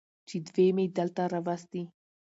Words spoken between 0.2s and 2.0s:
چې دوي مې دلته راوستي.